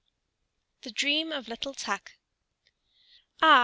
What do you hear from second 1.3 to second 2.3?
OF LITTLE TUK